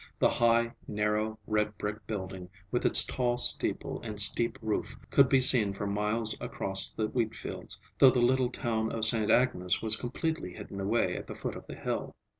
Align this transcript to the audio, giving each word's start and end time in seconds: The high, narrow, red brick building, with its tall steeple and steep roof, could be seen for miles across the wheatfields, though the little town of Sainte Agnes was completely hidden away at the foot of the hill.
The 0.17 0.29
high, 0.29 0.73
narrow, 0.87 1.37
red 1.45 1.77
brick 1.77 2.07
building, 2.07 2.49
with 2.71 2.87
its 2.87 3.03
tall 3.03 3.37
steeple 3.37 4.01
and 4.01 4.19
steep 4.19 4.57
roof, 4.59 4.95
could 5.11 5.29
be 5.29 5.39
seen 5.41 5.75
for 5.75 5.85
miles 5.85 6.35
across 6.41 6.89
the 6.89 7.07
wheatfields, 7.07 7.79
though 7.99 8.09
the 8.09 8.19
little 8.19 8.49
town 8.49 8.91
of 8.91 9.05
Sainte 9.05 9.29
Agnes 9.29 9.79
was 9.79 9.95
completely 9.95 10.53
hidden 10.55 10.81
away 10.81 11.15
at 11.15 11.27
the 11.27 11.35
foot 11.35 11.55
of 11.55 11.67
the 11.67 11.75
hill. 11.75 12.15